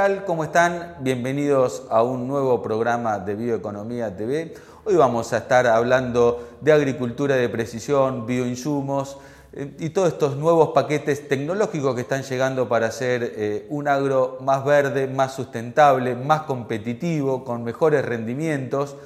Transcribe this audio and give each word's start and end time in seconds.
tal? 0.00 0.24
¿Cómo 0.24 0.44
están? 0.44 0.96
Bienvenidos 1.00 1.82
a 1.90 2.02
un 2.02 2.26
nuevo 2.26 2.62
programa 2.62 3.18
de 3.18 3.34
Bioeconomía 3.34 4.16
TV. 4.16 4.54
Hoy 4.86 4.96
vamos 4.96 5.34
a 5.34 5.36
estar 5.36 5.66
hablando 5.66 6.56
de 6.62 6.72
agricultura 6.72 7.36
de 7.36 7.50
precisión, 7.50 8.24
bioinsumos 8.24 9.18
eh, 9.52 9.76
y 9.78 9.90
todos 9.90 10.14
estos 10.14 10.38
nuevos 10.38 10.70
paquetes 10.70 11.28
tecnológicos 11.28 11.94
que 11.94 12.00
están 12.00 12.22
llegando 12.22 12.66
para 12.66 12.86
hacer 12.86 13.34
eh, 13.36 13.66
un 13.68 13.88
agro 13.88 14.38
más 14.40 14.64
verde, 14.64 15.06
más 15.06 15.34
sustentable, 15.34 16.14
más 16.14 16.44
competitivo, 16.44 17.44
con 17.44 17.62
mejores 17.62 18.02
rendimientos 18.02 18.96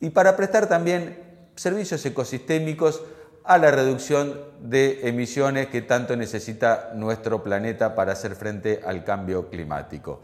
y 0.00 0.08
para 0.08 0.36
prestar 0.36 0.70
también 0.70 1.18
servicios 1.54 2.02
ecosistémicos 2.06 3.02
a 3.44 3.58
la 3.58 3.70
reducción 3.70 4.40
de 4.60 5.06
emisiones 5.08 5.68
que 5.68 5.82
tanto 5.82 6.16
necesita 6.16 6.92
nuestro 6.94 7.42
planeta 7.42 7.94
para 7.94 8.12
hacer 8.12 8.34
frente 8.34 8.80
al 8.84 9.04
cambio 9.04 9.50
climático. 9.50 10.22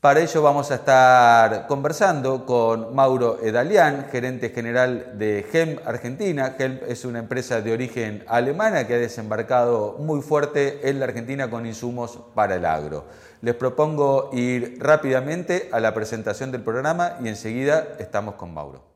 Para 0.00 0.20
ello 0.20 0.40
vamos 0.40 0.70
a 0.70 0.76
estar 0.76 1.66
conversando 1.66 2.46
con 2.46 2.94
Mauro 2.94 3.40
Edalián, 3.42 4.06
gerente 4.10 4.50
general 4.50 5.18
de 5.18 5.44
GEM 5.50 5.80
Argentina. 5.84 6.54
GEM 6.56 6.80
es 6.86 7.04
una 7.04 7.18
empresa 7.18 7.60
de 7.60 7.72
origen 7.72 8.24
alemana 8.28 8.86
que 8.86 8.94
ha 8.94 8.98
desembarcado 8.98 9.96
muy 9.98 10.22
fuerte 10.22 10.88
en 10.88 11.00
la 11.00 11.06
Argentina 11.06 11.50
con 11.50 11.66
insumos 11.66 12.20
para 12.34 12.54
el 12.54 12.66
agro. 12.66 13.06
Les 13.40 13.54
propongo 13.54 14.30
ir 14.32 14.78
rápidamente 14.80 15.68
a 15.72 15.80
la 15.80 15.92
presentación 15.92 16.52
del 16.52 16.62
programa 16.62 17.16
y 17.22 17.28
enseguida 17.28 17.88
estamos 17.98 18.36
con 18.36 18.54
Mauro. 18.54 18.95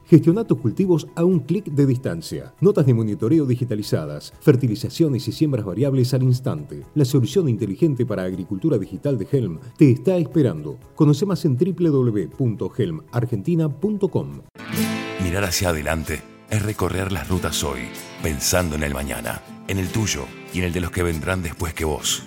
gestiona 0.11 0.43
tus 0.43 0.59
cultivos 0.59 1.07
a 1.15 1.23
un 1.23 1.39
clic 1.39 1.67
de 1.67 1.85
distancia. 1.85 2.53
Notas 2.59 2.85
de 2.85 2.93
monitoreo 2.93 3.45
digitalizadas, 3.45 4.33
fertilizaciones 4.41 5.25
y 5.29 5.31
siembras 5.31 5.63
variables 5.63 6.13
al 6.13 6.23
instante. 6.23 6.83
La 6.95 7.05
solución 7.05 7.47
inteligente 7.47 8.05
para 8.05 8.23
agricultura 8.23 8.77
digital 8.77 9.17
de 9.17 9.25
Helm 9.31 9.59
te 9.77 9.89
está 9.89 10.17
esperando. 10.17 10.77
Conoce 10.95 11.25
más 11.25 11.45
en 11.45 11.55
www.helmargentina.com. 11.55 14.41
Mirar 15.23 15.45
hacia 15.45 15.69
adelante 15.69 16.21
es 16.49 16.61
recorrer 16.61 17.13
las 17.13 17.29
rutas 17.29 17.63
hoy, 17.63 17.83
pensando 18.21 18.75
en 18.75 18.83
el 18.83 18.93
mañana, 18.93 19.41
en 19.69 19.77
el 19.77 19.87
tuyo 19.87 20.25
y 20.53 20.59
en 20.59 20.65
el 20.65 20.73
de 20.73 20.81
los 20.81 20.91
que 20.91 21.03
vendrán 21.03 21.41
después 21.41 21.73
que 21.73 21.85
vos. 21.85 22.23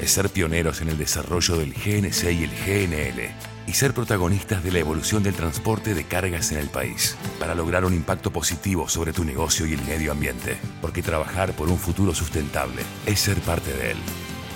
Es 0.00 0.12
ser 0.12 0.28
pioneros 0.28 0.82
en 0.82 0.88
el 0.88 0.98
desarrollo 0.98 1.56
del 1.56 1.72
GNC 1.72 2.30
y 2.30 2.44
el 2.44 2.52
GNL 2.64 3.53
y 3.66 3.72
ser 3.72 3.94
protagonistas 3.94 4.62
de 4.62 4.72
la 4.72 4.78
evolución 4.78 5.22
del 5.22 5.34
transporte 5.34 5.94
de 5.94 6.04
cargas 6.04 6.52
en 6.52 6.58
el 6.58 6.68
país, 6.68 7.16
para 7.38 7.54
lograr 7.54 7.84
un 7.84 7.94
impacto 7.94 8.30
positivo 8.30 8.88
sobre 8.88 9.12
tu 9.12 9.24
negocio 9.24 9.66
y 9.66 9.72
el 9.72 9.82
medio 9.82 10.12
ambiente, 10.12 10.56
porque 10.80 11.02
trabajar 11.02 11.52
por 11.52 11.68
un 11.68 11.78
futuro 11.78 12.14
sustentable 12.14 12.82
es 13.06 13.20
ser 13.20 13.38
parte 13.40 13.72
de 13.72 13.92
él. 13.92 13.98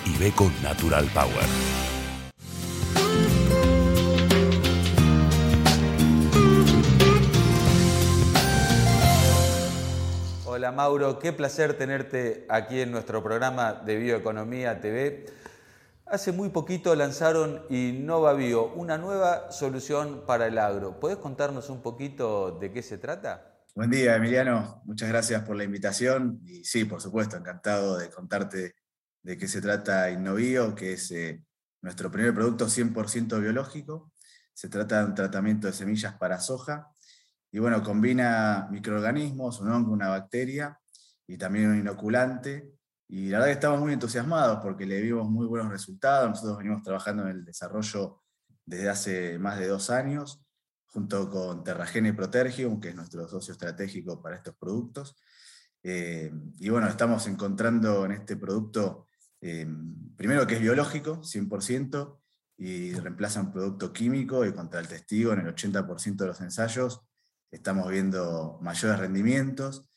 Y 0.05 0.17
ve 0.19 0.33
con 0.33 0.53
Natural 0.63 1.07
Power. 1.07 1.47
Hola 10.45 10.73
Mauro, 10.73 11.19
qué 11.19 11.33
placer 11.33 11.75
tenerte 11.75 12.45
aquí 12.49 12.81
en 12.81 12.91
nuestro 12.91 13.23
programa 13.23 13.75
de 13.75 13.97
Bioeconomía 13.97 14.81
TV. 14.81 15.27
Hace 16.11 16.33
muy 16.33 16.49
poquito 16.49 16.95
lanzaron 16.95 17.67
Innova 17.69 18.33
Bio, 18.33 18.73
una 18.73 18.97
nueva 18.97 19.53
solución 19.53 20.25
para 20.27 20.47
el 20.47 20.57
agro. 20.57 20.99
¿Puedes 20.99 21.19
contarnos 21.19 21.69
un 21.69 21.83
poquito 21.83 22.59
de 22.59 22.73
qué 22.73 22.83
se 22.83 22.97
trata? 22.97 23.61
Buen 23.75 23.91
día, 23.91 24.17
Emiliano. 24.17 24.81
Muchas 24.87 25.11
gracias 25.11 25.43
por 25.43 25.55
la 25.57 25.65
invitación. 25.65 26.41
Y 26.47 26.65
sí, 26.65 26.87
por 26.87 27.03
supuesto, 27.03 27.37
encantado 27.37 27.99
de 27.99 28.09
contarte 28.09 28.75
de 29.23 29.37
qué 29.37 29.47
se 29.47 29.61
trata 29.61 30.11
Innovio, 30.11 30.75
que 30.75 30.95
es 30.95 31.11
eh, 31.11 31.45
nuestro 31.83 32.11
primer 32.11 32.33
producto 32.33 32.69
100% 32.69 33.39
biológico. 33.39 34.11
Se 34.55 34.71
trata 34.71 35.01
de 35.01 35.05
un 35.09 35.15
tratamiento 35.15 35.67
de 35.67 35.75
semillas 35.75 36.15
para 36.15 36.41
soja. 36.41 36.89
Y 37.53 37.59
bueno, 37.59 37.83
combina 37.83 38.67
microorganismos, 38.71 39.61
un 39.61 39.73
hongo, 39.73 39.93
una 39.93 40.09
bacteria 40.09 40.81
y 41.27 41.37
también 41.37 41.69
un 41.69 41.79
inoculante 41.79 42.78
y 43.09 43.31
la 43.31 43.39
verdad 43.39 43.47
que 43.47 43.55
estamos 43.55 43.81
muy 43.81 43.95
entusiasmados 43.95 44.59
porque 44.63 44.85
le 44.85 45.01
vimos 45.01 45.31
muy 45.31 45.47
buenos 45.47 45.71
resultados. 45.71 46.29
Nosotros 46.29 46.59
venimos 46.59 46.83
trabajando 46.83 47.23
en 47.23 47.31
el 47.31 47.45
desarrollo 47.45 48.23
desde 48.67 48.89
hace 48.91 49.39
más 49.39 49.59
de 49.59 49.67
dos 49.67 49.89
años, 49.89 50.45
junto 50.85 51.31
con 51.31 51.65
Terragene 51.65 52.13
Protergium, 52.13 52.79
que 52.79 52.91
es 52.91 52.95
nuestro 52.95 53.27
socio 53.27 53.53
estratégico 53.53 54.21
para 54.21 54.37
estos 54.37 54.55
productos. 54.57 55.17
Eh, 55.83 56.31
y 56.59 56.69
bueno, 56.69 56.87
estamos 56.87 57.27
encontrando 57.29 58.05
en 58.05 58.13
este 58.13 58.37
producto, 58.37 59.07
eh, 59.41 59.67
primero 60.15 60.47
que 60.47 60.57
es 60.57 60.61
biológico, 60.61 61.23
100%, 61.23 62.21
y 62.59 62.93
reemplaza 62.93 63.41
un 63.41 63.53
producto 63.53 63.91
químico, 63.91 64.45
y 64.45 64.53
contra 64.53 64.81
el 64.81 64.89
testigo, 64.89 65.33
en 65.33 65.41
el 65.41 65.55
80% 65.55 66.25
de 66.25 66.27
los 66.27 66.41
ensayos, 66.43 67.01
estamos 67.51 67.89
viendo 67.89 68.59
mayores 68.61 68.99
rendimientos 68.99 69.88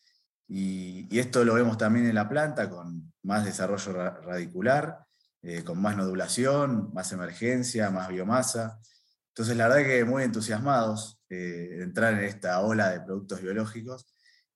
y, 0.47 1.19
esto 1.19 1.43
lo 1.45 1.53
vemos 1.53 1.77
también 1.77 2.07
en 2.07 2.15
la 2.15 2.27
planta 2.27 2.69
con 2.69 3.13
más 3.23 3.45
desarrollo 3.45 3.93
radicular, 3.93 5.05
eh, 5.41 5.63
con 5.63 5.81
más 5.81 5.95
nodulación, 5.97 6.93
más 6.93 7.11
emergencia, 7.11 7.89
más 7.89 8.09
biomasa. 8.09 8.79
Entonces, 9.29 9.55
la 9.55 9.67
verdad 9.67 9.85
que 9.85 10.05
muy 10.05 10.23
entusiasmados 10.23 11.21
eh, 11.29 11.35
de 11.35 11.83
entrar 11.83 12.13
en 12.13 12.25
esta 12.25 12.59
ola 12.61 12.89
de 12.89 13.01
productos 13.01 13.41
biológicos, 13.41 14.05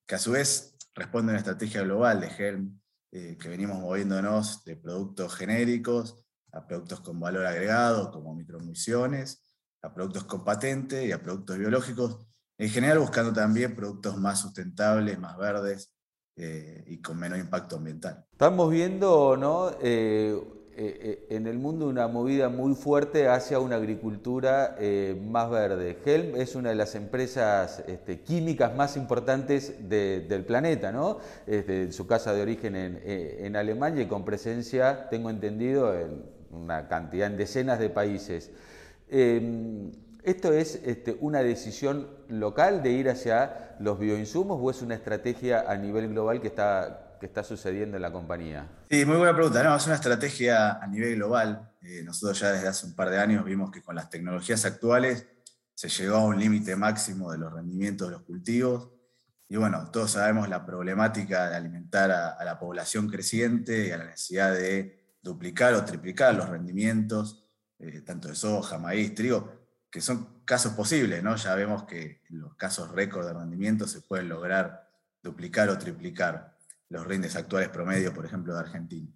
que 0.06 0.16
a 0.16 0.20
su 0.20 0.32
vez 0.32 0.76
responde 0.94 1.32
a 1.32 1.34
una 1.34 1.40
estrategia 1.40 1.82
global 1.82 2.20
de 2.20 2.28
Helm, 2.28 2.80
eh, 3.12 3.38
que 3.38 3.50
venimos 3.50 3.80
moviéndonos 3.80 4.64
de 4.66 4.76
productos 4.76 5.36
genéricos 5.36 6.26
a 6.52 6.66
productos 6.66 7.02
con 7.02 7.20
valor 7.20 7.46
agregado, 7.46 8.12
como 8.12 8.34
microemisiones, 8.34 9.44
a 9.82 9.94
productos 9.94 10.24
con 10.24 10.44
patente 10.44 11.06
y 11.06 11.12
a 11.12 11.22
productos 11.22 11.58
biológicos, 11.58 12.26
en 12.58 12.70
general 12.70 13.00
buscando 13.00 13.34
también 13.34 13.76
productos 13.76 14.18
más 14.18 14.40
sustentables, 14.40 15.20
más 15.20 15.38
verdes 15.38 15.92
eh, 16.38 16.84
y 16.88 17.02
con 17.02 17.18
menor 17.18 17.40
impacto 17.40 17.78
ambiental. 17.78 18.26
Estamos 18.32 18.72
viendo 18.72 19.38
¿no? 19.38 19.72
Eh, 19.82 20.38
eh, 20.78 21.28
en 21.30 21.48
el 21.48 21.58
mundo 21.58 21.88
una 21.88 22.08
movida 22.08 22.50
muy 22.50 22.76
fuerte 22.76 23.30
hacia 23.30 23.60
una 23.60 23.78
agricultura 23.78 24.76
más 25.22 25.50
verde. 25.50 25.98
Helm 26.06 26.36
es 26.36 26.56
una 26.56 26.70
de 26.70 26.76
las 26.76 26.96
empresas 26.96 27.82
este, 27.88 28.20
químicas 28.22 28.76
más 28.76 28.98
importantes 28.98 29.88
del 29.88 30.44
planeta, 30.46 30.92
¿no? 30.92 31.20
Desde 31.46 31.94
su 31.94 32.08
casa 32.08 32.34
de 32.34 32.42
origen 32.42 32.76
en, 32.76 33.02
en 33.06 33.56
Alemania 33.56 34.04
y 34.04 34.08
con 34.08 34.26
presencia, 34.26 35.08
tengo 35.10 35.30
entendido, 35.30 35.98
en 35.98 36.26
una 36.52 36.90
cantidad, 36.90 37.28
en 37.28 37.38
decenas 37.38 37.80
de 37.80 37.90
países. 37.90 38.52
Em, 39.08 39.92
¿Esto 40.26 40.52
es 40.52 40.82
este, 40.84 41.16
una 41.20 41.44
decisión 41.44 42.10
local 42.30 42.82
de 42.82 42.90
ir 42.90 43.10
hacia 43.10 43.76
los 43.80 44.00
bioinsumos 44.00 44.58
o 44.60 44.72
es 44.72 44.82
una 44.82 44.96
estrategia 44.96 45.70
a 45.70 45.78
nivel 45.78 46.10
global 46.10 46.42
que 46.42 46.48
está, 46.48 47.18
que 47.20 47.28
está 47.28 47.44
sucediendo 47.44 47.96
en 47.98 48.02
la 48.02 48.12
compañía? 48.12 48.68
Sí, 48.90 49.06
muy 49.06 49.18
buena 49.18 49.36
pregunta. 49.36 49.64
No, 49.64 49.76
es 49.76 49.86
una 49.86 49.94
estrategia 49.94 50.80
a 50.80 50.88
nivel 50.88 51.18
global. 51.18 51.72
Eh, 51.80 52.02
nosotros 52.04 52.40
ya 52.40 52.54
desde 52.54 52.68
hace 52.68 52.88
un 52.88 52.96
par 52.96 53.12
de 53.12 53.20
años 53.20 53.46
vimos 53.46 53.70
que 53.70 53.84
con 53.84 53.94
las 53.94 54.10
tecnologías 54.10 54.66
actuales 54.66 55.28
se 55.76 55.90
llegó 55.90 56.16
a 56.16 56.26
un 56.26 56.40
límite 56.40 56.76
máximo 56.76 57.32
de 57.32 57.38
los 57.38 57.54
rendimientos 57.54 58.08
de 58.08 58.14
los 58.14 58.24
cultivos. 58.24 58.90
Y 59.48 59.58
bueno, 59.58 59.92
todos 59.92 60.10
sabemos 60.14 60.50
la 60.50 60.66
problemática 60.66 61.50
de 61.50 61.56
alimentar 61.56 62.10
a, 62.10 62.44
la 62.44 62.58
población 62.58 63.08
creciente 63.10 63.90
y 63.90 63.92
a 63.92 63.98
la 63.98 64.06
necesidad 64.06 64.54
de 64.54 65.18
duplicar 65.22 65.76
o 65.76 65.86
triplicar 65.86 66.34
los 66.34 66.50
rendimientos, 66.50 67.48
eh, 67.78 68.02
tanto 68.02 68.30
de 68.30 68.36
soja, 68.36 68.80
maíz, 68.80 69.14
trigo 69.14 69.65
que 69.90 70.02
son 70.02 70.44
casos 70.46 70.74
posibles, 70.74 71.24
¿no? 71.24 71.36
Ya 71.36 71.56
vemos 71.56 71.84
que 71.84 72.22
en 72.30 72.40
los 72.40 72.56
casos 72.56 72.92
récord 72.92 73.26
de 73.26 73.34
rendimiento 73.34 73.88
se 73.88 74.02
pueden 74.02 74.30
lograr 74.30 74.90
duplicar 75.24 75.70
o 75.70 75.78
triplicar 75.78 76.56
los 76.90 77.06
rindes 77.06 77.36
actuales 77.36 77.70
promedio, 77.70 78.14
por 78.14 78.26
ejemplo, 78.26 78.54
de 78.54 78.60
Argentina. 78.60 79.12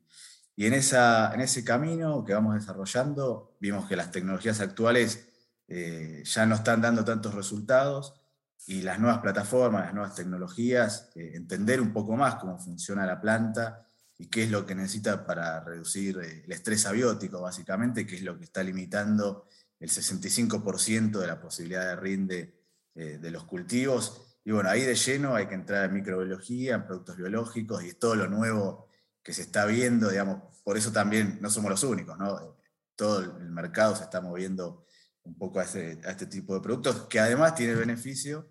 Y 0.55 0.65
en, 0.65 0.73
esa, 0.73 1.33
en 1.33 1.41
ese 1.41 1.63
camino 1.63 2.25
que 2.25 2.33
vamos 2.33 2.55
desarrollando, 2.55 3.55
vimos 3.61 3.87
que 3.87 3.95
las 3.95 4.11
tecnologías 4.11 4.59
actuales 4.59 5.29
eh, 5.67 6.23
ya 6.25 6.45
no 6.45 6.55
están 6.55 6.81
dando 6.81 7.05
tantos 7.05 7.33
resultados 7.33 8.15
y 8.65 8.81
las 8.81 8.99
nuevas 8.99 9.19
plataformas, 9.19 9.85
las 9.85 9.93
nuevas 9.93 10.15
tecnologías, 10.15 11.11
eh, 11.15 11.31
entender 11.35 11.79
un 11.79 11.93
poco 11.93 12.17
más 12.17 12.35
cómo 12.35 12.57
funciona 12.57 13.05
la 13.05 13.21
planta 13.21 13.87
y 14.17 14.27
qué 14.27 14.43
es 14.43 14.51
lo 14.51 14.65
que 14.65 14.75
necesita 14.75 15.25
para 15.25 15.61
reducir 15.61 16.19
eh, 16.19 16.43
el 16.45 16.51
estrés 16.51 16.85
abiótico, 16.85 17.39
básicamente, 17.39 18.05
que 18.05 18.15
es 18.15 18.23
lo 18.23 18.37
que 18.37 18.43
está 18.43 18.61
limitando 18.61 19.47
el 19.79 19.89
65% 19.89 21.19
de 21.19 21.27
la 21.27 21.39
posibilidad 21.39 21.85
de 21.85 21.95
rinde 21.95 22.59
eh, 22.95 23.17
de 23.17 23.31
los 23.31 23.45
cultivos. 23.45 24.39
Y 24.43 24.51
bueno, 24.51 24.69
ahí 24.69 24.81
de 24.81 24.95
lleno 24.95 25.35
hay 25.35 25.47
que 25.47 25.55
entrar 25.55 25.85
en 25.85 25.93
microbiología, 25.93 26.75
en 26.75 26.85
productos 26.85 27.17
biológicos 27.17 27.83
y 27.83 27.93
todo 27.93 28.15
lo 28.15 28.27
nuevo 28.27 28.87
que 29.23 29.33
se 29.33 29.43
está 29.43 29.65
viendo, 29.65 30.09
digamos, 30.09 30.41
por 30.63 30.77
eso 30.77 30.91
también 30.91 31.37
no 31.41 31.49
somos 31.49 31.71
los 31.71 31.83
únicos, 31.83 32.17
¿no? 32.17 32.57
todo 32.95 33.21
el 33.21 33.51
mercado 33.51 33.95
se 33.95 34.03
está 34.03 34.19
moviendo 34.19 34.85
un 35.23 35.37
poco 35.37 35.59
a, 35.59 35.63
este 35.63 36.25
tipo 36.25 36.53
de 36.53 36.61
productos, 36.61 37.07
que 37.07 37.19
además 37.19 37.55
tiene 37.55 37.73
el 37.73 37.79
beneficio 37.79 38.49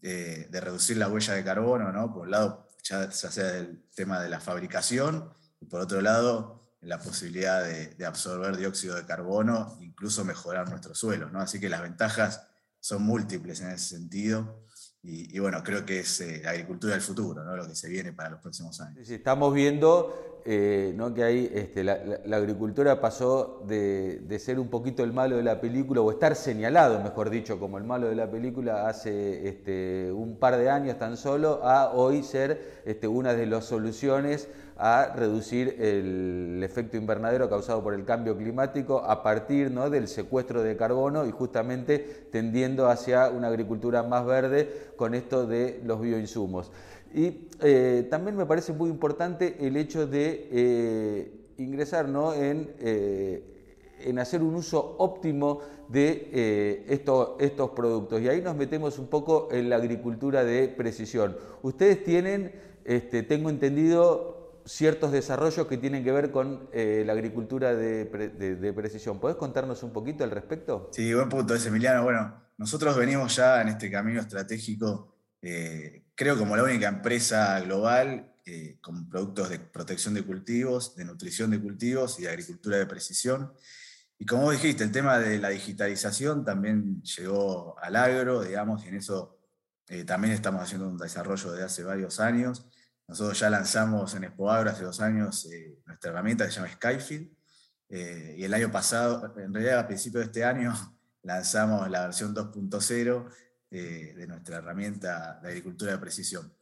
de 0.00 0.60
reducir 0.60 0.96
la 0.96 1.08
huella 1.08 1.34
de 1.34 1.44
carbono, 1.44 1.92
¿no? 1.92 2.12
Por 2.12 2.22
un 2.22 2.30
lado, 2.30 2.66
ya, 2.82 3.10
sea 3.12 3.58
el 3.58 3.84
tema 3.94 4.20
de 4.20 4.28
la 4.28 4.40
fabricación, 4.40 5.32
y 5.60 5.66
por 5.66 5.80
otro 5.80 6.00
lado, 6.00 6.61
la 6.82 6.98
posibilidad 6.98 7.64
de, 7.64 8.04
absorber 8.04 8.56
dióxido 8.56 8.96
de 8.96 9.06
carbono, 9.06 9.78
incluso 9.80 10.24
mejorar 10.24 10.68
nuestros 10.68 10.98
suelos, 10.98 11.32
¿no? 11.32 11.40
Así 11.40 11.60
que 11.60 11.68
las 11.68 11.82
ventajas 11.82 12.46
son 12.80 13.02
múltiples 13.02 13.60
en 13.60 13.70
ese 13.70 13.96
sentido. 13.96 14.62
Y, 15.04 15.36
bueno, 15.40 15.64
creo 15.64 15.84
que 15.84 15.98
es 16.00 16.20
eh, 16.20 16.40
la 16.44 16.50
agricultura 16.50 16.92
del 16.92 17.02
futuro, 17.02 17.42
¿no? 17.42 17.56
lo 17.56 17.66
que 17.66 17.74
se 17.74 17.88
viene 17.88 18.12
para 18.12 18.30
los 18.30 18.40
próximos 18.40 18.80
años. 18.80 19.10
estamos 19.10 19.52
viendo 19.52 20.32
eh, 20.44 20.92
¿no? 20.96 21.12
que 21.12 21.24
ahí 21.24 21.50
este, 21.52 21.82
la, 21.84 21.96
agricultura 22.36 23.00
pasó 23.00 23.64
de, 23.66 24.38
ser 24.38 24.60
un 24.60 24.68
poquito 24.68 25.02
el 25.02 25.12
malo 25.12 25.36
de 25.36 25.42
la 25.42 25.60
película, 25.60 26.00
o 26.00 26.10
estar 26.12 26.36
señalado, 26.36 27.00
mejor 27.00 27.30
dicho, 27.30 27.58
como 27.58 27.78
el 27.78 27.84
malo 27.84 28.08
de 28.08 28.14
la 28.14 28.30
película 28.30 28.88
hace 28.88 29.48
este, 29.48 30.12
un 30.12 30.38
par 30.38 30.56
de 30.56 30.70
años 30.70 30.98
tan 30.98 31.16
solo, 31.16 31.64
a 31.64 31.92
hoy 31.92 32.22
ser 32.22 32.82
este, 32.84 33.08
una 33.08 33.34
de 33.34 33.46
las 33.46 33.64
soluciones 33.64 34.48
a 34.84 35.14
reducir 35.14 35.76
el 35.78 36.60
efecto 36.64 36.96
invernadero 36.96 37.48
causado 37.48 37.84
por 37.84 37.94
el 37.94 38.04
cambio 38.04 38.36
climático 38.36 38.98
a 38.98 39.22
partir 39.22 39.70
¿no? 39.70 39.88
del 39.88 40.08
secuestro 40.08 40.60
de 40.60 40.76
carbono 40.76 41.24
y 41.24 41.30
justamente 41.30 42.26
tendiendo 42.32 42.88
hacia 42.88 43.30
una 43.30 43.46
agricultura 43.46 44.02
más 44.02 44.26
verde 44.26 44.90
con 44.96 45.14
esto 45.14 45.46
de 45.46 45.80
los 45.84 46.00
bioinsumos. 46.00 46.72
Y 47.14 47.46
eh, 47.60 48.08
también 48.10 48.36
me 48.36 48.44
parece 48.44 48.72
muy 48.72 48.90
importante 48.90 49.56
el 49.60 49.76
hecho 49.76 50.08
de 50.08 50.48
eh, 50.50 51.32
ingresar 51.58 52.08
eh, 52.34 53.44
en, 54.00 54.18
hacer 54.18 54.42
un 54.42 54.56
uso 54.56 54.96
óptimo 54.98 55.60
de 55.88 56.82
estos 56.88 57.70
productos. 57.70 58.20
Y 58.20 58.28
ahí 58.28 58.40
nos 58.40 58.56
metemos 58.56 58.98
un 58.98 59.06
poco 59.06 59.46
en 59.52 59.70
la 59.70 59.76
agricultura 59.76 60.42
de 60.42 60.66
precisión. 60.66 61.36
Ustedes 61.62 62.02
tienen, 62.02 62.50
este, 62.84 63.22
tengo 63.22 63.48
entendido, 63.48 64.31
ciertos 64.64 65.12
desarrollos 65.12 65.66
que 65.66 65.76
tienen 65.76 66.04
que 66.04 66.12
ver 66.12 66.30
con 66.30 66.68
la 66.72 67.12
agricultura 67.12 67.74
de, 67.74 68.72
precisión. 68.74 69.20
¿Podés 69.20 69.36
contarnos 69.36 69.82
un 69.82 69.92
poquito 69.92 70.24
al 70.24 70.30
respecto? 70.30 70.90
Sí, 70.92 71.12
buen 71.14 71.28
punto 71.28 71.54
ese, 71.54 71.68
Emiliano. 71.68 72.04
Bueno, 72.04 72.34
nosotros 72.58 72.96
venimos 72.96 73.36
ya 73.36 73.60
en 73.62 73.68
este 73.68 73.90
camino 73.90 74.20
estratégico 74.20 75.14
creo 76.14 76.38
como 76.38 76.56
la 76.56 76.64
única 76.64 76.88
empresa 76.88 77.60
global 77.60 78.32
eh, 78.44 78.78
con 78.80 79.08
productos 79.08 79.50
de 79.50 79.58
protección 79.58 80.14
de 80.14 80.22
cultivos, 80.22 80.96
de 80.96 81.04
nutrición 81.04 81.50
de 81.50 81.60
cultivos 81.60 82.18
y 82.18 82.22
de 82.22 82.28
agricultura 82.28 82.76
de 82.76 82.86
precisión. 82.86 83.52
Y 84.18 84.26
como 84.26 84.50
dijiste, 84.50 84.84
el 84.84 84.92
tema 84.92 85.18
de 85.18 85.38
la 85.38 85.48
digitalización 85.48 86.44
también 86.44 87.02
llegó 87.02 87.78
al 87.80 87.96
agro, 87.96 88.42
digamos, 88.42 88.84
y 88.84 88.88
en 88.88 88.96
eso 88.96 89.38
eh, 89.88 90.04
también 90.04 90.34
estamos 90.34 90.62
haciendo 90.62 90.88
un 90.88 90.98
desarrollo 90.98 91.52
de 91.52 91.62
hace 91.64 91.82
varios 91.82 92.20
años. 92.20 92.66
Nosotros 93.12 93.38
ya 93.38 93.50
lanzamos 93.50 94.14
en 94.14 94.24
Expo 94.24 94.50
Agro 94.50 94.70
hace 94.70 94.84
dos 94.84 94.98
años 95.02 95.44
eh, 95.52 95.82
nuestra 95.84 96.12
herramienta 96.12 96.46
que 96.46 96.50
se 96.50 96.56
llama 96.56 96.72
Skyfield, 96.72 97.30
y 97.90 98.42
el 98.42 98.54
año 98.54 98.72
pasado, 98.72 99.34
en 99.36 99.52
realidad 99.52 99.80
a 99.80 99.86
principios 99.86 100.24
de 100.24 100.26
este 100.28 100.44
año, 100.46 100.72
lanzamos 101.22 101.90
la 101.90 102.06
versión 102.06 102.34
2.0 102.34 103.30
eh, 103.70 104.14
de 104.16 104.26
nuestra 104.26 104.56
herramienta 104.56 105.38
de 105.42 105.48
agricultura 105.48 105.92
de 105.92 105.98
precisión. 105.98 106.54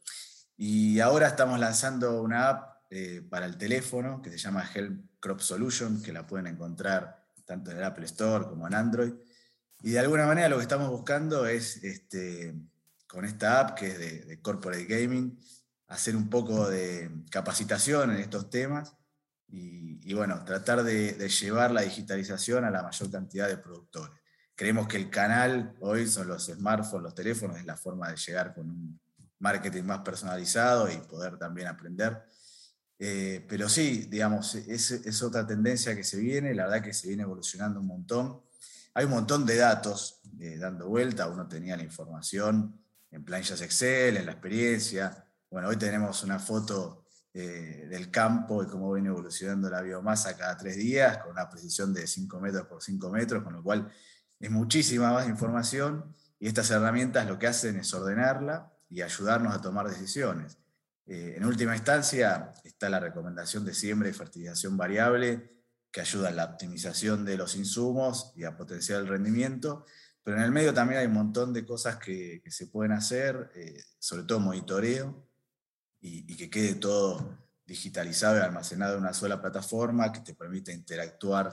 Y 0.57 0.99
ahora 0.99 1.27
estamos 1.27 1.57
lanzando 1.57 2.21
una 2.21 2.49
app 2.49 2.83
eh, 2.89 3.25
para 3.29 3.45
el 3.45 3.57
teléfono 3.57 4.21
que 4.21 4.31
se 4.31 4.37
llama 4.37 4.69
Help 4.73 5.19
Crop 5.21 5.39
Solution, 5.39 6.01
que 6.01 6.11
la 6.11 6.27
pueden 6.27 6.47
encontrar 6.47 7.25
tanto 7.45 7.71
en 7.71 7.77
el 7.77 7.83
Apple 7.85 8.05
Store 8.07 8.43
como 8.43 8.67
en 8.67 8.75
Android. 8.75 9.13
Y 9.83 9.91
de 9.91 9.99
alguna 9.99 10.25
manera 10.25 10.49
lo 10.49 10.57
que 10.57 10.63
estamos 10.63 10.89
buscando 10.89 11.45
es, 11.45 11.81
este, 11.81 12.53
con 13.07 13.23
esta 13.23 13.61
app 13.61 13.77
que 13.77 13.87
es 13.87 14.27
de, 14.27 14.41
Corporate 14.41 14.85
Gaming, 14.85 15.39
hacer 15.91 16.15
un 16.15 16.29
poco 16.29 16.69
de 16.69 17.11
capacitación 17.29 18.11
en 18.11 18.17
estos 18.17 18.49
temas 18.49 18.95
y, 19.47 20.13
bueno, 20.13 20.43
tratar 20.45 20.83
de 20.83 21.29
llevar 21.29 21.71
la 21.71 21.81
digitalización 21.81 22.63
a 22.63 22.71
la 22.71 22.83
mayor 22.83 23.11
cantidad 23.11 23.47
de 23.47 23.57
productores. 23.57 24.21
Creemos 24.55 24.87
que 24.87 24.97
el 24.97 25.09
canal 25.09 25.75
hoy 25.79 26.07
son 26.07 26.27
los 26.27 26.45
smartphones, 26.45 27.03
los 27.03 27.15
teléfonos, 27.15 27.57
es 27.57 27.65
la 27.65 27.75
forma 27.75 28.09
de 28.09 28.17
llegar 28.17 28.53
con 28.53 28.69
un 28.69 28.99
marketing 29.39 29.83
más 29.83 30.01
personalizado 30.01 30.89
y 30.91 30.97
poder 30.97 31.37
también 31.37 31.67
aprender. 31.67 32.21
Eh, 32.99 33.43
pero 33.49 33.67
sí, 33.67 34.07
digamos, 34.09 34.53
es, 34.53 34.91
es, 34.91 35.23
otra 35.23 35.47
tendencia 35.47 35.95
que 35.95 36.03
se 36.03 36.17
viene, 36.17 36.53
la 36.53 36.65
verdad 36.65 36.83
que 36.83 36.93
se 36.93 37.07
viene 37.07 37.23
evolucionando 37.23 37.79
un 37.79 37.87
montón. 37.87 38.41
Hay 38.93 39.05
un 39.05 39.11
montón 39.11 39.45
de 39.47 39.55
datos 39.55 40.21
eh, 40.39 40.57
dando 40.59 40.87
vuelta, 40.87 41.27
uno 41.27 41.47
tenía 41.47 41.75
la 41.75 41.83
información 41.83 42.79
en 43.09 43.25
planillas 43.25 43.61
Excel, 43.61 44.17
en 44.17 44.27
la 44.27 44.33
experiencia. 44.33 45.25
Bueno, 45.51 45.67
hoy 45.67 45.75
tenemos 45.75 46.23
una 46.23 46.39
foto 46.39 47.03
eh, 47.33 47.85
del 47.89 48.09
campo 48.09 48.63
y 48.63 48.67
cómo 48.67 48.93
viene 48.93 49.09
evolucionando 49.09 49.69
la 49.69 49.81
biomasa 49.81 50.37
cada 50.37 50.55
tres 50.55 50.77
días, 50.77 51.17
con 51.17 51.33
una 51.33 51.49
precisión 51.49 51.93
de 51.93 52.07
5 52.07 52.39
metros 52.39 52.67
por 52.67 52.81
5 52.81 53.09
metros, 53.09 53.43
con 53.43 53.51
lo 53.51 53.61
cual 53.61 53.91
es 54.39 54.49
muchísima 54.49 55.11
más 55.11 55.27
información 55.27 56.15
y 56.39 56.47
estas 56.47 56.71
herramientas 56.71 57.27
lo 57.27 57.37
que 57.37 57.47
hacen 57.47 57.75
es 57.75 57.93
ordenarla 57.93 58.71
y 58.89 59.01
ayudarnos 59.01 59.53
a 59.53 59.59
tomar 59.59 59.89
decisiones. 59.89 60.57
Eh, 61.05 61.33
en 61.35 61.43
última 61.43 61.75
instancia 61.75 62.53
está 62.63 62.89
la 62.89 63.01
recomendación 63.01 63.65
de 63.65 63.73
siembra 63.73 64.07
y 64.07 64.13
fertilización 64.13 64.77
variable 64.77 65.51
que 65.91 65.99
ayuda 65.99 66.29
a 66.29 66.31
la 66.31 66.45
optimización 66.45 67.25
de 67.25 67.35
los 67.35 67.57
insumos 67.57 68.31
y 68.37 68.45
a 68.45 68.55
potenciar 68.55 69.01
el 69.01 69.07
rendimiento, 69.09 69.85
pero 70.23 70.37
en 70.37 70.43
el 70.43 70.51
medio 70.53 70.73
también 70.73 71.01
hay 71.01 71.07
un 71.07 71.13
montón 71.13 71.51
de 71.51 71.65
cosas 71.65 71.97
que, 71.97 72.41
se 72.47 72.67
pueden 72.67 72.93
hacer, 72.93 73.51
eh, 73.53 73.83
sobre 73.99 74.23
todo 74.23 74.39
monitoreo, 74.39 75.27
y, 76.01 76.35
que 76.35 76.49
quede 76.49 76.75
todo 76.75 77.37
digitalizado 77.65 78.37
y 78.37 78.41
almacenado 78.41 78.95
en 78.95 79.01
una 79.01 79.13
sola 79.13 79.39
plataforma 79.39 80.11
que 80.11 80.21
te 80.21 80.33
permite 80.33 80.73
interactuar 80.73 81.51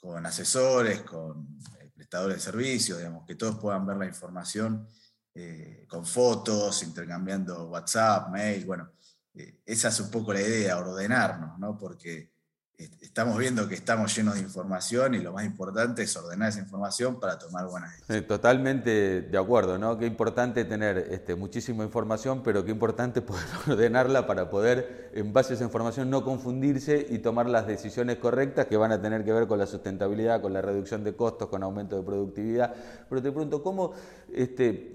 con 0.00 0.24
asesores, 0.26 1.02
con 1.02 1.58
prestadores 1.94 2.38
de 2.38 2.42
servicios, 2.42 2.98
digamos, 2.98 3.24
que 3.26 3.36
todos 3.36 3.58
puedan 3.58 3.86
ver 3.86 3.96
la 3.96 4.06
información 4.06 4.88
eh, 5.34 5.86
con 5.88 6.04
fotos, 6.04 6.82
intercambiando 6.82 7.68
WhatsApp, 7.68 8.30
mail, 8.30 8.64
bueno, 8.64 8.90
eh, 9.34 9.60
esa 9.64 9.88
es 9.88 10.00
un 10.00 10.10
poco 10.10 10.32
la 10.32 10.40
idea, 10.40 10.78
ordenarnos, 10.78 11.58
¿no? 11.58 11.78
Porque 11.78 12.32
estamos 12.78 13.36
viendo 13.38 13.68
que 13.68 13.74
estamos 13.74 14.16
llenos 14.16 14.34
de 14.34 14.40
información 14.40 15.14
y 15.14 15.18
lo 15.18 15.32
más 15.32 15.44
importante 15.44 16.02
es 16.02 16.16
ordenar 16.16 16.48
esa 16.48 16.60
información 16.60 17.20
para 17.20 17.38
tomar 17.38 17.66
buenas 17.66 17.92
decisiones. 17.92 18.26
totalmente 18.26 19.22
de 19.22 19.38
acuerdo, 19.38 19.78
¿no? 19.78 19.98
Qué 19.98 20.06
importante 20.06 20.64
tener 20.64 20.98
este, 21.10 21.34
muchísima 21.34 21.84
información, 21.84 22.42
pero 22.42 22.64
qué 22.64 22.70
importante 22.70 23.20
poder 23.22 23.44
ordenarla 23.68 24.26
para 24.26 24.50
poder, 24.50 25.10
en 25.14 25.32
base 25.32 25.52
a 25.52 25.56
esa 25.56 25.64
información, 25.64 26.10
no 26.10 26.24
confundirse 26.24 27.06
y 27.08 27.18
tomar 27.18 27.48
las 27.48 27.66
decisiones 27.66 28.16
correctas 28.16 28.66
que 28.66 28.76
van 28.76 28.92
a 28.92 29.00
tener 29.00 29.24
que 29.24 29.32
ver 29.32 29.46
con 29.46 29.58
la 29.58 29.66
sustentabilidad, 29.66 30.40
con 30.40 30.52
la 30.52 30.62
reducción 30.62 31.04
de 31.04 31.14
costos, 31.14 31.48
con 31.48 31.62
aumento 31.62 31.96
de 31.96 32.02
productividad. 32.02 32.74
Pero 33.08 33.22
te 33.22 33.30
pregunto, 33.30 33.62
¿cómo 33.62 33.92
este, 34.32 34.94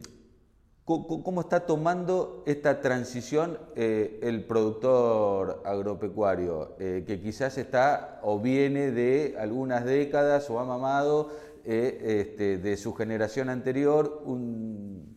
¿Cómo 0.88 1.42
está 1.42 1.66
tomando 1.66 2.44
esta 2.46 2.80
transición 2.80 3.58
eh, 3.76 4.22
el 4.24 4.46
productor 4.46 5.62
agropecuario, 5.66 6.78
eh, 6.80 7.04
que 7.06 7.20
quizás 7.20 7.58
está 7.58 8.22
o 8.24 8.40
viene 8.40 8.92
de 8.92 9.36
algunas 9.38 9.84
décadas 9.84 10.50
o 10.50 10.62
ha 10.62 10.64
mamado 10.64 11.30
eh, 11.66 12.22
este, 12.22 12.58
de 12.60 12.78
su 12.78 12.94
generación 12.94 13.50
anterior 13.50 14.22
un 14.24 15.14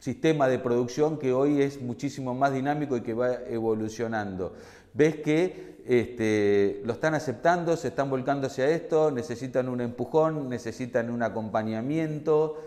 sistema 0.00 0.48
de 0.48 0.58
producción 0.58 1.20
que 1.20 1.32
hoy 1.32 1.62
es 1.62 1.80
muchísimo 1.80 2.34
más 2.34 2.52
dinámico 2.52 2.96
y 2.96 3.02
que 3.02 3.14
va 3.14 3.32
evolucionando? 3.46 4.54
¿Ves 4.92 5.18
que 5.18 5.76
este, 5.86 6.82
lo 6.84 6.94
están 6.94 7.14
aceptando, 7.14 7.76
se 7.76 7.88
están 7.88 8.10
volcando 8.10 8.48
hacia 8.48 8.68
esto, 8.70 9.12
necesitan 9.12 9.68
un 9.68 9.82
empujón, 9.82 10.48
necesitan 10.48 11.10
un 11.10 11.22
acompañamiento? 11.22 12.58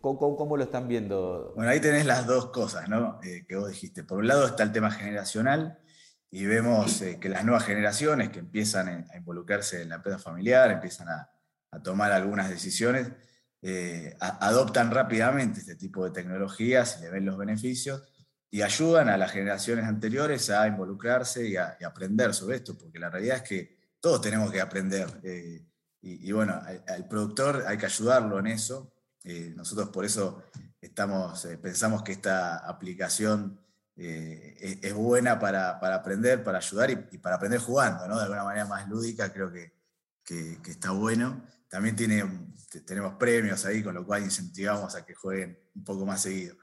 ¿Cómo, 0.00 0.56
lo 0.56 0.62
están 0.62 0.86
viendo? 0.86 1.52
Bueno, 1.56 1.70
ahí 1.70 1.80
tenés 1.80 2.06
las 2.06 2.26
dos 2.26 2.50
cosas 2.50 2.88
¿no? 2.88 3.18
Eh, 3.22 3.44
que 3.48 3.56
vos 3.56 3.68
dijiste. 3.68 4.04
Por 4.04 4.18
un 4.18 4.28
lado 4.28 4.46
está 4.46 4.62
el 4.62 4.72
tema 4.72 4.90
generacional 4.90 5.78
y 6.30 6.44
vemos 6.46 7.02
eh, 7.02 7.18
que 7.20 7.28
las 7.28 7.44
nuevas 7.44 7.64
generaciones 7.64 8.28
que 8.30 8.38
empiezan 8.38 9.06
a 9.10 9.16
involucrarse 9.16 9.82
en 9.82 9.88
la 9.88 9.96
empresa 9.96 10.18
familiar, 10.18 10.70
empiezan 10.70 11.08
a, 11.08 11.30
tomar 11.82 12.12
algunas 12.12 12.48
decisiones, 12.48 13.10
eh, 13.60 14.16
adoptan 14.20 14.90
rápidamente 14.90 15.60
este 15.60 15.76
tipo 15.76 16.04
de 16.04 16.10
tecnologías 16.12 16.96
y 16.98 17.02
le 17.02 17.10
ven 17.10 17.26
los 17.26 17.36
beneficios 17.36 18.02
y 18.50 18.62
ayudan 18.62 19.10
a 19.10 19.18
las 19.18 19.32
generaciones 19.32 19.84
anteriores 19.84 20.48
a 20.48 20.66
involucrarse 20.66 21.46
y 21.46 21.56
a, 21.56 21.76
aprender 21.84 22.32
sobre 22.32 22.56
esto, 22.56 22.78
porque 22.78 22.98
la 22.98 23.10
realidad 23.10 23.36
es 23.36 23.42
que 23.42 23.76
todos 24.00 24.22
tenemos 24.22 24.50
que 24.50 24.62
aprender. 24.62 25.20
Y, 26.00 26.32
bueno, 26.32 26.58
al 26.86 27.06
productor 27.06 27.64
hay 27.66 27.76
que 27.76 27.86
ayudarlo 27.86 28.38
en 28.38 28.46
eso 28.46 28.94
eh, 29.28 29.52
nosotros 29.54 29.90
por 29.90 30.06
eso 30.06 30.42
estamos, 30.80 31.44
eh, 31.44 31.58
pensamos 31.58 32.02
que 32.02 32.12
esta 32.12 32.56
aplicación 32.66 33.60
eh, 33.94 34.78
es, 34.80 34.94
buena 34.94 35.38
para, 35.38 35.72
aprender, 35.72 36.42
para 36.42 36.58
ayudar 36.58 36.90
y, 36.90 37.18
para 37.18 37.36
aprender 37.36 37.60
jugando, 37.60 38.04
de 38.04 38.22
alguna 38.22 38.44
manera 38.44 38.64
más 38.64 38.88
lúdica. 38.88 39.30
Creo 39.30 39.52
que, 39.52 39.74
que, 40.24 40.58
está 40.64 40.92
bueno. 40.92 41.44
También 41.68 41.94
tiene, 41.94 42.24
tenemos 42.86 43.16
premios 43.16 43.66
ahí, 43.66 43.82
con 43.82 43.94
lo 43.94 44.06
cual 44.06 44.22
incentivamos 44.22 44.94
a 44.94 45.04
que 45.04 45.14
jueguen 45.14 45.58
un 45.74 45.84
poco 45.84 46.06
más 46.06 46.22
seguido. 46.22 46.56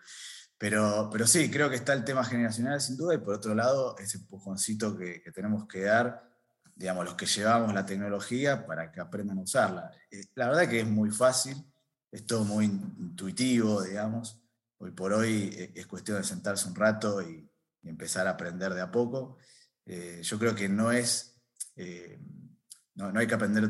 Pero, 0.58 1.08
pero 1.12 1.28
sí, 1.28 1.52
creo 1.52 1.70
que 1.70 1.76
está 1.76 1.94
el 1.94 2.04
tema 2.04 2.24
generacional 2.24 2.82
sin 2.82 2.98
duda 2.98 3.14
y 3.14 3.20
por 3.20 3.36
otro 3.36 3.54
lado 3.54 3.96
ese 4.00 4.18
empujoncito 4.18 4.98
que, 4.98 5.22
que 5.22 5.32
tenemos 5.32 5.68
que 5.68 5.82
dar, 5.82 6.32
digamos, 6.74 7.06
los 7.06 7.14
que 7.14 7.28
llevamos 7.28 7.76
la 7.76 7.86
tecnología 7.86 8.66
para 8.66 8.92
que 8.92 9.02
aprendan 9.02 9.38
a 9.38 9.42
usarla. 9.42 9.92
La 10.34 10.48
verdad 10.48 10.68
que 10.68 10.80
es 10.80 10.88
muy 10.88 11.12
fácil, 11.12 11.64
es 12.16 12.26
todo 12.26 12.46
muy 12.46 12.64
intuitivo, 12.66 13.84
digamos. 13.84 14.42
Hoy 14.78 14.92
por 14.92 15.12
hoy 15.12 15.50
eh, 15.54 15.74
es 15.76 15.86
cuestión 15.86 16.18
de 16.18 16.24
sentarse 16.24 16.68
un 16.70 16.76
rato 16.76 17.22
y, 17.22 17.50
empezar 17.84 18.26
a 18.26 18.32
aprender 18.32 18.74
de 18.74 18.82
a 18.82 18.90
poco. 18.90 19.38
Eh, 19.86 20.20
yo 20.24 20.40
creo 20.40 20.56
que 20.56 20.68
no 20.68 20.92
es, 20.92 21.40
no, 22.96 23.12
no, 23.12 23.20
hay 23.20 23.28
que 23.28 23.36
aprender 23.36 23.70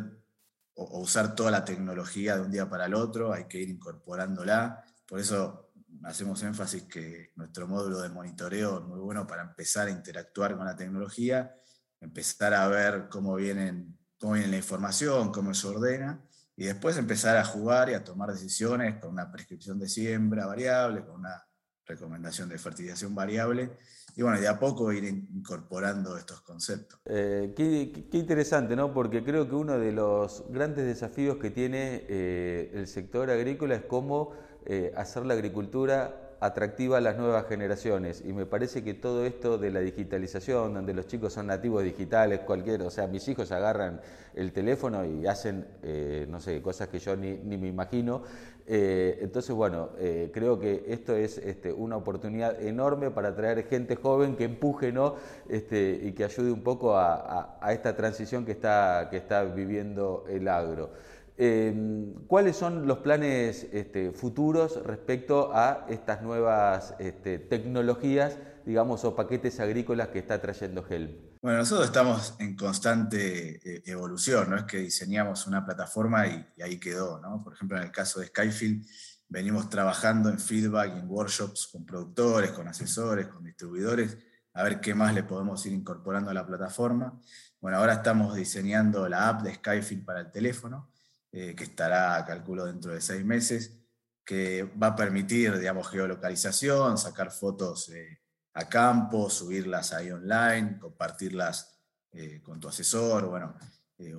o, 0.75 0.83
o 0.85 0.99
usar 1.01 1.35
toda 1.35 1.51
la 1.51 1.65
tecnología 1.65 2.37
de 2.37 2.43
un 2.43 2.49
día 2.49 2.69
para 2.69 2.85
el 2.85 2.93
otro, 2.93 3.33
hay 3.33 3.43
que 3.49 3.59
ir 3.59 3.67
incorporándola. 3.67 4.81
Por 5.05 5.19
eso 5.19 5.73
hacemos 6.03 6.41
énfasis 6.43 6.83
que 6.83 7.33
nuestro 7.35 7.67
módulo 7.67 7.99
de 7.99 8.07
monitoreo 8.07 8.79
es 8.79 8.85
muy 8.85 8.99
bueno 8.99 9.27
para 9.27 9.41
empezar 9.41 9.89
a 9.89 9.91
interactuar 9.91 10.55
con 10.55 10.65
la 10.65 10.77
tecnología, 10.77 11.53
empezar 11.99 12.53
a 12.53 12.69
ver 12.69 13.09
cómo, 13.09 13.35
vienen, 13.35 13.99
cómo 14.17 14.33
viene 14.33 14.47
la 14.47 14.57
información, 14.57 15.33
cómo 15.33 15.53
se 15.53 15.67
ordena, 15.67 16.23
y 16.57 16.65
después 16.65 16.97
empezar 16.97 17.37
a 17.37 17.43
jugar 17.43 17.89
y 17.89 17.93
a 17.93 18.03
tomar 18.03 18.31
decisiones 18.31 18.95
con 18.99 19.11
una 19.11 19.31
prescripción 19.31 19.77
de 19.79 19.89
siembra 19.89 20.45
variable, 20.45 21.03
con 21.05 21.19
una 21.19 21.45
recomendación 21.85 22.49
de 22.49 22.57
fertilización 22.57 23.13
variable, 23.13 23.77
y 24.15 24.21
bueno, 24.21 24.39
de 24.39 24.47
a 24.47 24.57
poco 24.57 24.91
ir 24.93 25.03
incorporando 25.03 26.17
estos 26.17 26.41
conceptos. 26.41 26.99
Eh, 27.05 27.53
qué, 27.55 28.17
interesante, 28.17 28.75
¿no? 28.75 28.93
Porque 28.93 29.23
creo 29.23 29.47
que 29.47 29.55
uno 29.55 29.77
de 29.77 29.91
los 29.91 30.45
grandes 30.49 30.85
desafíos 30.85 31.37
que 31.37 31.51
tiene 31.51 32.05
eh, 32.07 32.71
el 32.73 32.87
sector 32.87 33.29
agrícola 33.29 33.75
es 33.75 33.83
cómo 33.83 34.31
eh, 34.65 34.93
hacer 34.95 35.25
la 35.25 35.33
agricultura 35.33 36.24
atractiva 36.45 36.97
a 36.97 37.01
las 37.01 37.17
nuevas 37.17 37.45
generaciones 37.47 38.23
y 38.25 38.33
me 38.33 38.45
parece 38.45 38.83
que 38.83 38.93
todo 38.93 39.25
esto 39.25 39.57
de 39.57 39.71
la 39.71 39.79
digitalización, 39.79 40.73
donde 40.73 40.93
los 40.93 41.07
chicos 41.07 41.33
son 41.33 41.47
nativos 41.47 41.83
digitales, 41.83 42.41
cualquier, 42.41 42.81
o 42.83 42.89
sea, 42.89 43.07
mis 43.07 43.27
hijos 43.27 43.51
agarran 43.51 44.01
el 44.33 44.51
teléfono 44.51 45.05
y 45.05 45.27
hacen, 45.27 45.65
eh, 45.83 46.25
no 46.29 46.39
sé, 46.39 46.61
cosas 46.61 46.87
que 46.89 46.99
yo 46.99 47.15
ni, 47.15 47.35
me 47.35 47.67
imagino. 47.67 48.23
Eh, 48.67 49.19
entonces, 49.21 49.55
bueno, 49.55 49.91
creo 50.33 50.59
que 50.59 50.85
esto 50.87 51.15
es 51.15 51.37
este, 51.37 51.71
una 51.71 51.97
oportunidad 51.97 52.59
enorme 52.61 53.11
para 53.11 53.29
atraer 53.29 53.67
gente 53.67 53.95
joven 53.95 54.35
que 54.35 54.45
empuje 54.45 54.91
¿no? 54.91 55.15
este, 55.49 55.99
y 56.03 56.13
que 56.13 56.23
ayude 56.23 56.51
un 56.51 56.63
poco 56.63 56.97
a, 56.97 57.57
a, 57.61 57.73
esta 57.73 57.95
transición 57.95 58.45
que 58.45 58.51
está, 58.51 59.07
que 59.09 59.17
está 59.17 59.43
viviendo 59.43 60.25
el 60.29 60.47
agro. 60.47 60.91
Em, 61.37 62.13
¿Cuáles 62.27 62.55
son 62.55 62.87
los 62.87 62.99
planes 62.99 63.67
este, 63.73 64.11
futuros 64.11 64.81
respecto 64.83 65.51
a 65.53 65.85
estas 65.89 66.21
nuevas 66.21 66.95
este, 66.97 67.39
tecnologías, 67.39 68.37
digamos, 68.65 69.03
o 69.03 69.15
paquetes 69.15 69.59
agrícolas 69.59 70.09
que 70.09 70.19
está 70.19 70.39
trayendo 70.39 70.85
Helm? 70.89 71.11
Bueno, 71.41 71.59
nosotros 71.59 71.87
estamos 71.87 72.35
en 72.39 72.55
constante 72.55 73.59
eh, 73.63 73.83
evolución, 73.85 74.49
no 74.49 74.55
es 74.55 74.63
que 74.63 74.77
diseñamos 74.77 75.45
una 75.45 75.65
plataforma 75.65 76.25
y, 76.25 76.43
ahí 76.63 76.79
quedó, 76.79 77.19
¿no? 77.19 77.43
Por 77.43 77.53
ejemplo, 77.53 77.77
en 77.77 77.83
el 77.83 77.91
caso 77.91 78.21
de 78.21 78.27
Skyfield, 78.27 78.85
venimos 79.27 79.69
trabajando 79.69 80.29
en 80.29 80.39
feedback 80.39 80.95
y 80.95 80.99
en 80.99 81.09
workshops 81.09 81.67
con 81.67 81.85
productores, 81.85 82.51
con 82.51 82.67
asesores, 82.67 83.27
con 83.27 83.43
distribuidores, 83.43 84.17
a 84.53 84.63
ver 84.63 84.79
qué 84.79 84.95
más 84.95 85.13
le 85.13 85.23
podemos 85.23 85.65
ir 85.65 85.73
incorporando 85.73 86.31
a 86.31 86.33
la 86.33 86.47
plataforma. 86.47 87.19
Bueno, 87.59 87.77
ahora 87.77 87.93
estamos 87.93 88.35
diseñando 88.35 89.07
la 89.09 89.27
app 89.27 89.41
de 89.41 89.53
Skyfield 89.53 90.05
para 90.05 90.21
el 90.21 90.31
teléfono, 90.31 90.94
eh, 91.37 91.53
que 91.53 91.65
estará, 91.65 92.23
calculo, 92.25 92.63
dentro 92.63 92.93
de 92.93 93.01
seis 93.01 93.25
meses, 93.25 93.77
que 94.23 94.63
va 94.63 94.87
a 94.87 94.95
permitir, 94.95 95.59
digamos, 95.59 95.89
geolocalización, 95.89 96.97
sacar 96.97 97.29
fotos 97.29 97.89
eh, 97.89 98.21
a 98.53 98.69
campo, 98.69 99.29
subirlas 99.29 99.91
ahí 99.91 100.11
online, 100.11 100.79
compartirlas 100.79 101.77
eh, 102.13 102.41
con 102.41 102.61
tu 102.61 102.69
asesor, 102.69 103.25
bueno, 103.25 103.53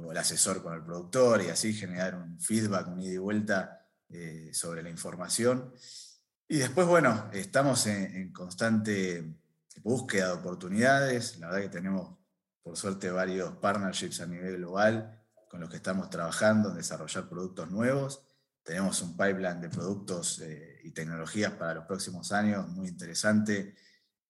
o 0.04 0.12
el 0.12 0.18
asesor 0.18 0.62
con 0.62 0.74
el 0.74 0.84
productor, 0.84 1.40
y 1.40 1.48
así 1.48 1.72
generar 1.72 2.16
un 2.16 2.38
feedback, 2.38 2.88
un 2.88 3.00
ida 3.00 3.14
y 3.14 3.16
vuelta 3.16 3.82
sobre 4.52 4.82
la 4.82 4.90
información. 4.90 5.72
Y 6.46 6.58
después, 6.58 6.86
bueno, 6.86 7.30
estamos 7.32 7.86
en, 7.86 8.14
en 8.14 8.32
constante 8.34 9.40
búsqueda 9.82 10.26
de 10.26 10.32
oportunidades, 10.34 11.38
la 11.38 11.46
verdad 11.46 11.62
que 11.62 11.78
tenemos, 11.78 12.14
por 12.62 12.76
suerte, 12.76 13.10
varios 13.10 13.56
partnerships 13.56 14.20
a 14.20 14.26
nivel 14.26 14.58
global 14.58 15.25
con 15.56 15.62
los 15.62 15.70
que 15.70 15.76
estamos 15.76 16.10
trabajando 16.10 16.68
en 16.68 16.76
desarrollar 16.76 17.30
productos 17.30 17.70
nuevos. 17.70 18.20
Tenemos 18.62 19.00
un 19.00 19.16
pipeline 19.16 19.58
de 19.58 19.70
productos 19.70 20.38
eh, 20.40 20.80
y 20.84 20.90
tecnologías 20.90 21.52
para 21.52 21.76
los 21.76 21.86
próximos 21.86 22.30
años 22.30 22.68
muy 22.68 22.88
interesante. 22.88 23.74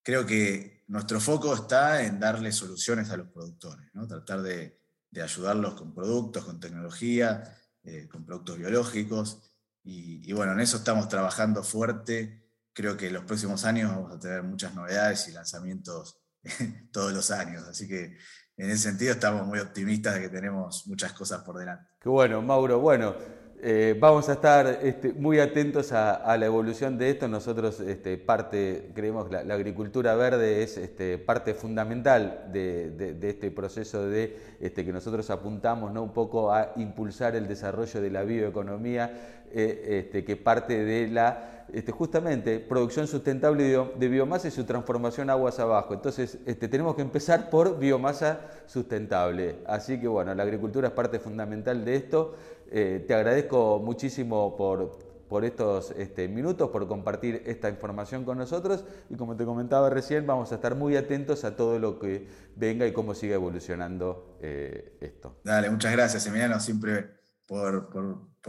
Creo 0.05 0.25
que 0.25 0.85
nuestro 0.87 1.19
foco 1.19 1.53
está 1.53 2.05
en 2.05 2.21
darle 2.21 2.53
soluciones 2.53 3.11
a 3.11 3.17
los 3.17 3.27
productores, 3.27 3.93
¿no? 3.93 4.07
tratar 4.07 4.41
de, 4.41 4.81
ayudarlos 5.21 5.75
con 5.75 5.93
productos, 5.93 6.45
con 6.45 6.61
tecnología, 6.61 7.59
eh, 7.83 8.07
con 8.07 8.25
productos 8.25 8.59
biológicos. 8.59 9.51
Y, 9.83 10.31
y, 10.31 10.33
bueno, 10.33 10.53
en 10.53 10.61
eso 10.61 10.77
estamos 10.77 11.09
trabajando 11.09 11.65
fuerte. 11.65 12.53
Creo 12.73 12.97
que 12.97 13.09
en 13.09 13.15
los 13.15 13.25
próximos 13.25 13.65
años 13.65 13.91
vamos 13.91 14.15
a 14.15 14.21
tener 14.21 14.45
muchas 14.45 14.75
novedades 14.75 15.27
y 15.27 15.33
lanzamientos 15.33 16.21
todos 16.93 17.13
los 17.13 17.33
años. 17.33 17.65
Así 17.65 17.89
que 17.89 18.17
en 18.57 18.71
ese 18.71 18.89
sentido 18.89 19.13
estamos 19.13 19.47
muy 19.47 19.59
optimistas 19.59 20.15
de 20.15 20.23
que 20.23 20.29
tenemos 20.29 20.87
muchas 20.87 21.13
cosas 21.13 21.43
por 21.43 21.59
delante. 21.59 21.85
Qué 22.01 22.09
bueno, 22.09 22.41
Mauro. 22.41 22.81
Bueno, 22.81 23.15
eh, 23.61 23.97
vamos 23.99 24.29
a 24.29 24.35
estar 24.35 24.67
este, 24.83 25.13
muy 25.13 25.41
atentos 25.41 25.93
a, 25.93 26.37
la 26.37 26.47
evolución 26.47 26.97
de 26.97 27.11
esto. 27.11 27.29
Nosotros, 27.29 27.81
este, 27.81 28.17
parte, 28.17 28.93
creemos 28.95 29.29
que 29.29 29.45
la, 29.45 29.55
agricultura 29.55 30.15
verde 30.15 30.63
es 30.63 30.79
este, 30.79 31.19
parte 31.19 31.53
fundamental 31.55 32.49
de, 32.53 33.19
este 33.23 33.51
proceso 33.51 34.07
de 34.09 34.37
que 34.59 34.93
nosotros 34.93 35.29
apuntamos 35.31 35.93
¿no? 35.93 36.03
un 36.03 36.13
poco 36.13 36.53
a 36.53 36.73
impulsar 36.77 37.37
el 37.37 37.49
desarrollo 37.49 38.01
de 38.01 38.11
la 38.11 38.25
bioeconomía, 38.25 39.45
eh, 39.51 40.25
que 40.27 40.37
parte 40.37 40.85
de 40.85 41.09
la 41.09 41.56
este, 41.73 41.93
justamente 41.93 42.61
producción 42.61 43.07
sustentable 43.07 43.65
de, 43.97 44.09
biomasa 44.09 44.49
y 44.49 44.51
su 44.51 44.65
transformación 44.65 45.31
aguas 45.31 45.59
abajo. 45.59 45.95
Entonces, 45.95 46.39
este, 46.47 46.69
tenemos 46.69 46.95
que 46.95 47.03
empezar 47.03 47.51
por 47.51 47.79
biomasa 47.79 48.41
sustentable. 48.67 49.59
Así 49.67 50.01
que 50.01 50.09
bueno, 50.09 50.35
la 50.35 50.43
agricultura 50.43 50.89
es 50.89 50.95
parte 50.95 51.19
fundamental 51.19 51.85
de 51.85 51.97
esto. 51.97 52.35
Eh, 52.71 53.05
te 53.07 53.15
agradezco 53.15 53.79
muchísimo 53.79 54.57
por, 54.57 54.99
por 55.29 55.45
estos 55.45 55.93
este, 55.93 56.29
minutos, 56.29 56.71
por 56.71 56.87
compartir 56.87 57.43
esta 57.47 57.69
información 57.69 58.25
con 58.25 58.39
nosotros 58.39 58.85
y 59.11 59.17
como 59.17 59.37
te 59.37 59.45
comentaba 59.45 59.91
recién, 59.91 60.27
vamos 60.27 60.53
a 60.53 60.57
estar 60.57 60.75
muy 60.75 60.97
atentos 60.97 61.45
a 61.45 61.57
todo 61.57 61.79
lo 61.79 61.99
que 61.99 62.29
venga 62.55 62.87
y 62.87 62.93
cómo 62.93 63.15
sigue 63.15 63.35
evolucionando 63.35 64.37
eh, 64.41 64.97
esto. 65.01 65.37
Dale, 65.45 65.71
muchas 65.71 65.93
gracias 65.93 66.27
Emiliano, 66.27 66.61
siempre 66.61 67.17
por, 67.47 67.89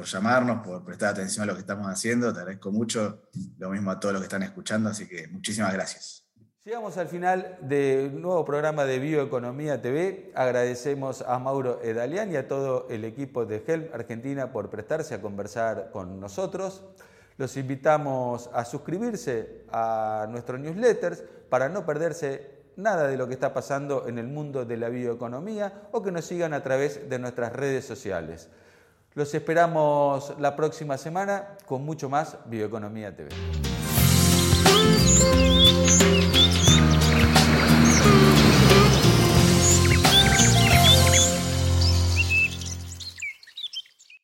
llamarnos, 0.06 0.66
por 0.66 0.84
prestar 0.84 1.10
atención 1.10 1.44
a 1.44 1.48
lo 1.48 1.54
que 1.54 1.62
estamos 1.62 1.88
haciendo. 1.88 2.34
Te 2.34 2.40
agradezco 2.40 2.72
mucho. 2.72 3.24
Lo 3.58 3.70
mismo 3.70 3.92
a 3.92 4.00
todos 4.00 4.14
los 4.14 4.22
que 4.22 4.28
están 4.28 4.44
escuchando, 4.44 4.90
así 4.90 5.08
que 5.08 5.28
muchísimas 5.28 5.74
gracias. 5.74 6.28
Llegamos 6.68 6.98
al 6.98 7.08
final 7.08 7.58
del 7.62 8.22
nuevo 8.22 8.44
programa 8.44 8.84
de 8.84 9.00
Bioeconomía 9.00 9.82
TV. 9.82 10.34
Agradecemos 10.36 11.22
a 11.22 11.40
Mauro 11.40 11.82
Edalián 11.82 12.30
y 12.34 12.36
a 12.36 12.50
todo 12.50 12.88
el 12.90 13.06
equipo 13.06 13.46
de 13.46 13.64
Helm 13.66 13.88
Argentina 13.94 14.52
por 14.52 14.70
prestarse 14.70 15.16
a 15.16 15.22
conversar 15.22 15.92
con 15.92 16.20
nosotros. 16.20 16.84
Los 17.38 17.56
invitamos 17.56 18.50
a 18.52 18.66
suscribirse 18.66 19.64
a 19.72 20.28
nuestros 20.30 20.60
newsletters 20.60 21.24
para 21.50 21.70
no 21.70 21.86
perderse 21.86 22.58
nada 22.76 23.08
de 23.08 23.16
lo 23.16 23.28
que 23.28 23.34
está 23.36 23.54
pasando 23.54 24.08
en 24.08 24.18
el 24.18 24.28
mundo 24.28 24.66
de 24.66 24.76
la 24.76 24.90
bioeconomía 24.90 25.88
o 25.94 26.04
que 26.04 26.12
nos 26.12 26.26
sigan 26.26 26.54
a 26.54 26.64
través 26.64 27.10
de 27.10 27.18
nuestras 27.18 27.54
redes 27.54 27.86
sociales. 27.86 28.50
Los 29.18 29.34
esperamos 29.34 30.36
la 30.38 30.56
próxima 30.56 30.96
semana 30.96 31.58
con 31.66 31.84
mucho 31.84 32.08
más 32.08 32.38
Bioeconomía 32.46 33.16
TV. 33.16 33.30